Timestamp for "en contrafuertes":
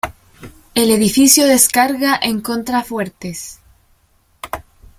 2.19-3.59